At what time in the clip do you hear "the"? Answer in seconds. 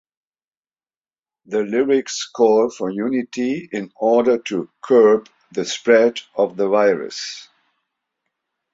1.45-1.59, 5.51-5.63, 6.57-6.67